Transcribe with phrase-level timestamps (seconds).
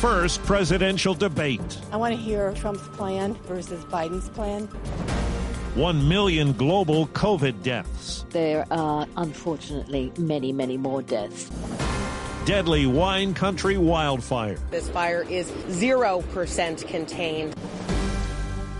[0.00, 1.60] First presidential debate.
[1.92, 4.66] I want to hear Trump's plan versus Biden's plan.
[5.74, 8.24] One million global COVID deaths.
[8.30, 11.50] There are unfortunately many, many more deaths.
[12.46, 14.56] Deadly wine country wildfire.
[14.70, 17.54] This fire is 0% contained.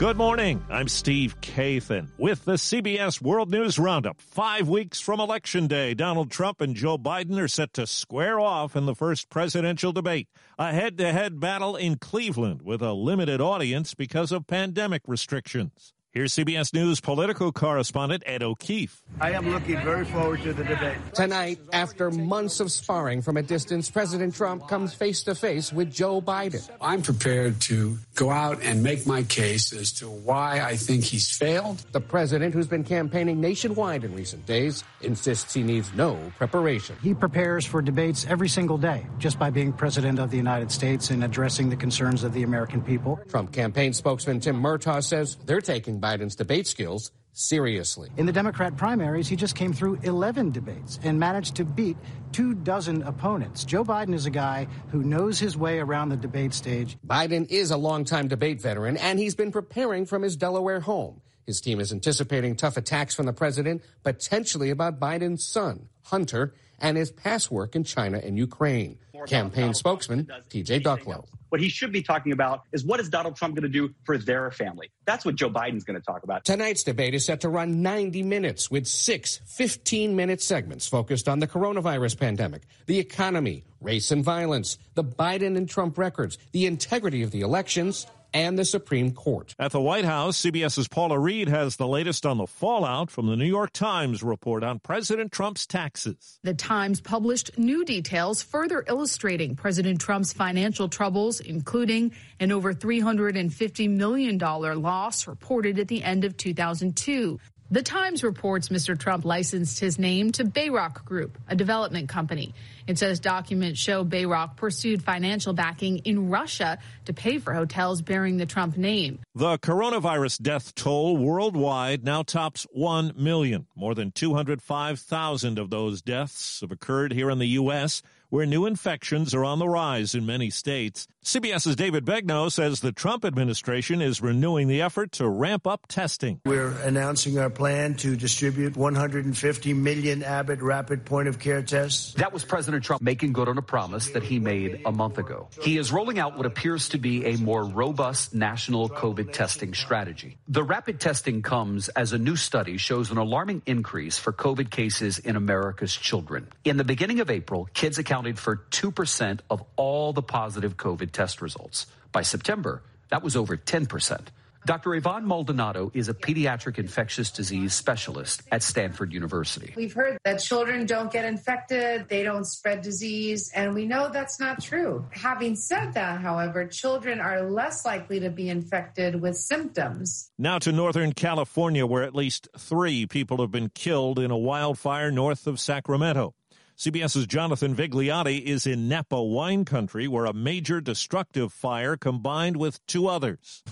[0.01, 0.65] Good morning.
[0.71, 4.19] I'm Steve Kathan with the CBS World News Roundup.
[4.19, 8.77] Five weeks from Election Day, Donald Trump and Joe Biden are set to square off
[8.77, 10.29] in the first presidential debate.
[10.59, 15.93] A head to head battle in Cleveland with a limited audience because of pandemic restrictions.
[16.13, 19.03] Here's CBS News political correspondent Ed O'Keefe.
[19.23, 20.97] I am looking very forward to the debate.
[21.13, 25.93] Tonight, after months of sparring from a distance, President Trump comes face to face with
[25.93, 26.67] Joe Biden.
[26.81, 31.31] I'm prepared to go out and make my case as to why I think he's
[31.31, 31.85] failed.
[31.93, 36.97] The president, who's been campaigning nationwide in recent days, insists he needs no preparation.
[37.03, 41.11] He prepares for debates every single day just by being president of the United States
[41.11, 43.21] and addressing the concerns of the American people.
[43.29, 48.11] Trump campaign spokesman Tim Murtaugh says they're taking Biden's debate skills seriously.
[48.17, 51.97] In the Democrat primaries, he just came through 11 debates and managed to beat
[52.33, 53.65] two dozen opponents.
[53.65, 56.99] Joe Biden is a guy who knows his way around the debate stage.
[57.07, 61.21] Biden is a longtime debate veteran, and he's been preparing from his Delaware home.
[61.47, 66.97] His team is anticipating tough attacks from the president, potentially about Biden's son, Hunter, and
[66.97, 68.99] his past work in China and Ukraine.
[69.27, 71.27] Campaign spokesman TJ Ducklo.
[71.51, 74.17] What he should be talking about is what is Donald Trump going to do for
[74.17, 74.91] their family?
[75.05, 76.45] That's what Joe Biden's going to talk about.
[76.45, 81.41] Tonight's debate is set to run 90 minutes with six 15 minute segments focused on
[81.41, 87.23] the coronavirus pandemic, the economy, race and violence, the Biden and Trump records, the integrity
[87.23, 89.55] of the elections, and the Supreme Court.
[89.59, 93.37] At the White House, CBS's Paula Reed has the latest on the fallout from the
[93.37, 96.39] New York Times report on President Trump's taxes.
[96.43, 103.91] The Times published new details further illustrating President Trump's financial troubles, including an over $350
[103.91, 107.39] million loss reported at the end of 2002.
[107.73, 108.99] The Times reports Mr.
[108.99, 112.53] Trump licensed his name to Bayrock Group, a development company.
[112.89, 118.39] It says documents show Bayrock pursued financial backing in Russia to pay for hotels bearing
[118.39, 119.21] the Trump name.
[119.37, 123.69] The coronavirus death toll worldwide now tops 1 million.
[123.77, 129.35] More than 205,000 of those deaths have occurred here in the U.S., where new infections
[129.35, 131.07] are on the rise in many states.
[131.23, 136.41] CBS's David Begnaud says the Trump administration is renewing the effort to ramp up testing.
[136.47, 142.15] We're announcing our plan to distribute 150 million Abbott rapid point of care tests.
[142.15, 145.49] That was President Trump making good on a promise that he made a month ago.
[145.61, 150.39] He is rolling out what appears to be a more robust national COVID testing strategy.
[150.49, 155.19] The rapid testing comes as a new study shows an alarming increase for COVID cases
[155.19, 156.49] in America's children.
[156.65, 161.41] In the beginning of April, kids accounted for 2% of all the positive COVID test
[161.41, 161.87] results.
[162.13, 164.21] By September, that was over 10%.
[164.67, 164.95] Dr.
[164.95, 169.73] Yvonne Maldonado is a pediatric infectious disease specialist at Stanford University.
[169.75, 174.39] We've heard that children don't get infected, they don't spread disease, and we know that's
[174.39, 175.07] not true.
[175.13, 180.31] Having said that, however, children are less likely to be infected with symptoms.
[180.37, 185.11] Now to Northern California, where at least three people have been killed in a wildfire
[185.11, 186.35] north of Sacramento.
[186.81, 192.81] CBS's Jonathan Vigliotti is in Napa wine country where a major destructive fire combined with
[192.87, 193.63] two others.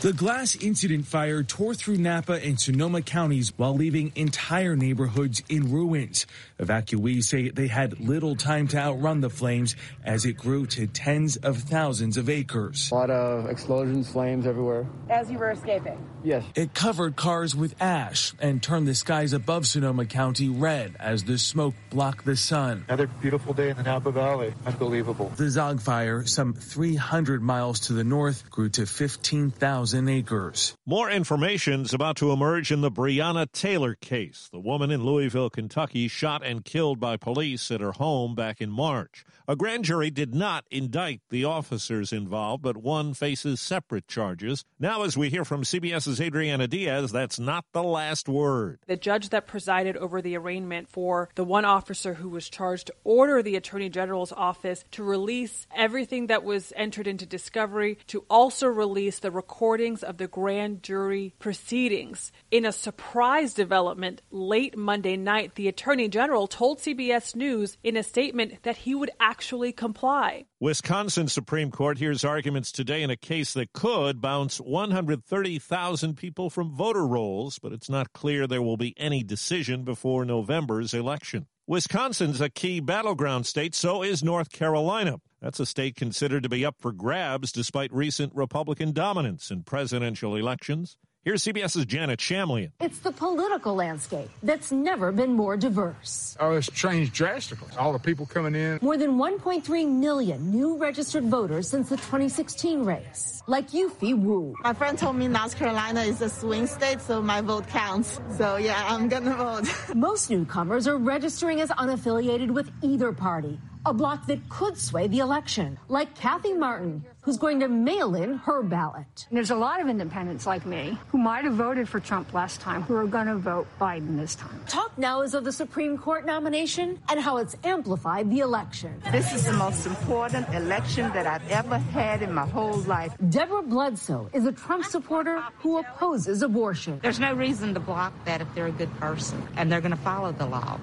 [0.00, 5.72] The glass incident fire tore through Napa and Sonoma counties while leaving entire neighborhoods in
[5.72, 6.24] ruins.
[6.60, 9.74] Evacuees say they had little time to outrun the flames
[10.04, 12.92] as it grew to tens of thousands of acres.
[12.92, 14.86] A lot of explosions, flames everywhere.
[15.10, 15.98] As you were escaping?
[16.22, 16.44] Yes.
[16.54, 21.38] It covered cars with ash and turned the skies above Sonoma County red as the
[21.38, 22.84] smoke blocked the sun.
[22.86, 24.54] Another beautiful day in the Napa Valley.
[24.64, 25.32] Unbelievable.
[25.34, 30.76] The Zogg fire, some 300 miles to the north, grew to 15,000 acres.
[30.86, 35.50] More information is about to emerge in the Breonna Taylor case, the woman in Louisville,
[35.50, 39.24] Kentucky, shot and killed by police at her home back in March.
[39.50, 44.62] A grand jury did not indict the officers involved, but one faces separate charges.
[44.78, 48.78] Now, as we hear from CBS's Adriana Diaz, that's not the last word.
[48.86, 53.44] The judge that presided over the arraignment for the one officer who was charged ordered
[53.44, 59.18] the Attorney General's office to release everything that was entered into discovery, to also release
[59.18, 59.30] the
[59.78, 62.32] recordings of the grand jury proceedings.
[62.50, 68.02] In a surprise development late Monday night, the Attorney General told CBS News in a
[68.02, 70.46] statement that he would actually comply.
[70.58, 76.74] Wisconsin Supreme Court hears arguments today in a case that could bounce 130,000 people from
[76.74, 81.46] voter rolls, but it's not clear there will be any decision before November's election.
[81.68, 85.20] Wisconsin's a key battleground state, so is North Carolina.
[85.40, 90.34] That's a state considered to be up for grabs despite recent Republican dominance in presidential
[90.34, 90.96] elections.
[91.24, 92.72] Here's CBS's Janet Shamlian.
[92.80, 96.36] It's the political landscape that's never been more diverse.
[96.40, 97.68] Oh, it's changed drastically.
[97.76, 98.78] All the people coming in.
[98.82, 103.42] More than 1.3 million new registered voters since the 2016 race.
[103.46, 104.54] Like Yufi Wu.
[104.62, 108.18] My friend told me North Carolina is a swing state, so my vote counts.
[108.36, 109.68] So yeah, I'm gonna vote.
[109.94, 115.18] Most newcomers are registering as unaffiliated with either party a block that could sway the
[115.18, 119.26] election, like Kathy Martin, who's going to mail in her ballot.
[119.30, 122.82] There's a lot of independents like me who might have voted for Trump last time
[122.82, 124.62] who are going to vote Biden this time.
[124.66, 129.02] Talk now is of the Supreme Court nomination and how it's amplified the election.
[129.12, 133.14] This is the most important election that I've ever had in my whole life.
[133.28, 136.98] Deborah Bledsoe is a Trump supporter who opposes abortion.
[137.02, 139.96] There's no reason to block that if they're a good person and they're going to
[139.96, 140.80] follow the law.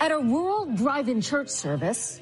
[0.00, 2.20] At a rural drive-in church service,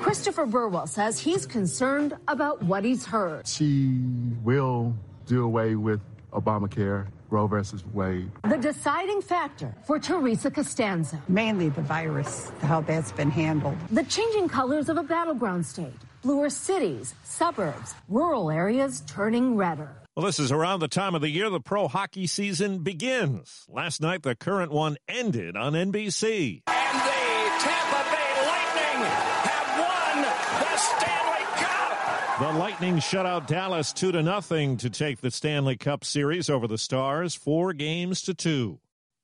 [0.00, 3.46] Christopher Burwell says he's concerned about what he's heard.
[3.46, 4.00] She
[4.42, 4.94] will
[5.26, 6.00] do away with
[6.32, 8.30] Obamacare, Roe versus Wade.
[8.48, 11.22] The deciding factor for Teresa Costanza.
[11.28, 13.76] Mainly the virus, how that's been handled.
[13.90, 15.92] The changing colors of a battleground state.
[16.22, 19.90] Bluer cities, suburbs, rural areas turning redder.
[20.20, 23.64] Well, this is around the time of the year the pro hockey season begins.
[23.70, 26.60] Last night, the current one ended on NBC.
[26.66, 29.06] And the Tampa Bay Lightning
[29.48, 30.22] have won
[30.60, 32.38] the Stanley Cup.
[32.38, 36.68] The Lightning shut out Dallas 2 to nothing to take the Stanley Cup series over
[36.68, 38.78] the Stars, four games to two.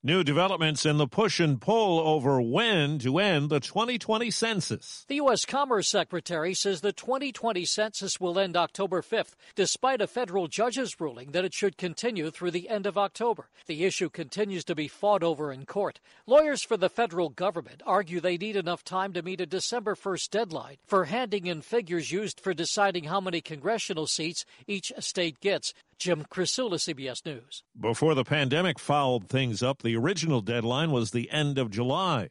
[0.07, 5.03] New developments in the push and pull over when to end the 2020 census.
[5.09, 5.43] The U.S.
[5.43, 11.31] Commerce Secretary says the 2020 census will end October 5th, despite a federal judge's ruling
[11.31, 13.49] that it should continue through the end of October.
[13.65, 15.99] The issue continues to be fought over in court.
[16.25, 20.29] Lawyers for the federal government argue they need enough time to meet a December 1st
[20.29, 25.73] deadline for handing in figures used for deciding how many congressional seats each state gets.
[25.97, 27.63] Jim Krasula, CBS News.
[27.79, 32.29] Before the pandemic fouled things up, the original deadline was the end of July.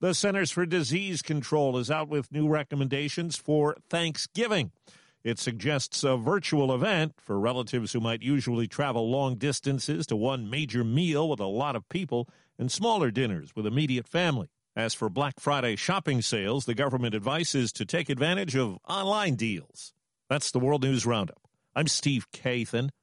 [0.00, 4.70] The Centers for Disease Control is out with new recommendations for Thanksgiving.
[5.22, 10.48] It suggests a virtual event for relatives who might usually travel long distances to one
[10.48, 14.48] major meal with a lot of people and smaller dinners with immediate family.
[14.74, 19.34] As for Black Friday shopping sales, the government advice is to take advantage of online
[19.34, 19.92] deals.
[20.30, 21.42] That's the World News Roundup.
[21.74, 22.90] I'm Steve Kathan.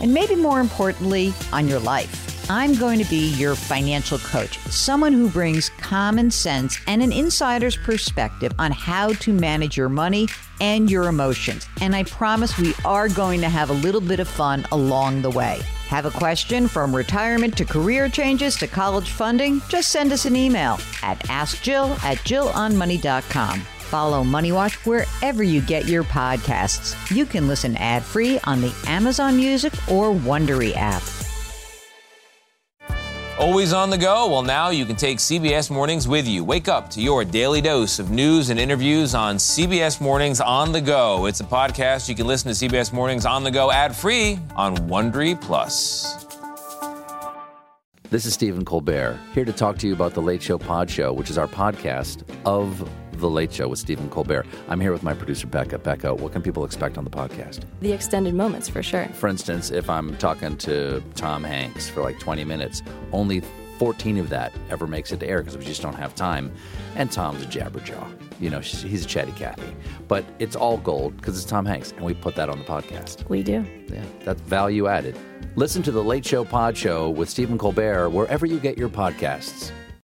[0.00, 2.26] and maybe more importantly, on your life.
[2.48, 7.76] I'm going to be your financial coach, someone who brings common sense and an insider's
[7.76, 10.28] perspective on how to manage your money
[10.60, 11.66] and your emotions.
[11.80, 15.30] And I promise we are going to have a little bit of fun along the
[15.30, 15.60] way.
[15.88, 19.60] Have a question from retirement to career changes to college funding?
[19.68, 23.62] Just send us an email at askjill at jillonmoney.com.
[23.86, 26.94] Follow Money Watch wherever you get your podcasts.
[27.14, 31.02] You can listen ad free on the Amazon Music or Wondery app.
[33.38, 34.28] Always on the go?
[34.30, 36.42] Well, now you can take CBS Mornings with you.
[36.42, 40.80] Wake up to your daily dose of news and interviews on CBS Mornings on the
[40.80, 41.26] go.
[41.26, 42.08] It's a podcast.
[42.08, 46.24] You can listen to CBS Mornings on the go ad free on Wondery Plus.
[48.08, 51.12] This is Stephen Colbert, here to talk to you about the Late Show Pod Show,
[51.12, 52.88] which is our podcast of
[53.20, 54.46] The Late Show with Stephen Colbert.
[54.68, 55.78] I'm here with my producer, Becca.
[55.78, 57.60] Becca, what can people expect on the podcast?
[57.80, 59.06] The extended moments, for sure.
[59.14, 62.82] For instance, if I'm talking to Tom Hanks for like 20 minutes,
[63.12, 63.42] only
[63.78, 66.52] 14 of that ever makes it to air because we just don't have time.
[66.94, 68.06] And Tom's a jabberjaw.
[68.40, 69.74] You know, he's a chatty Cathy.
[70.08, 73.28] But it's all gold because it's Tom Hanks, and we put that on the podcast.
[73.28, 73.64] We do.
[73.88, 75.16] Yeah, that's value added.
[75.56, 79.72] Listen to the Late Show Pod Show with Stephen Colbert wherever you get your podcasts.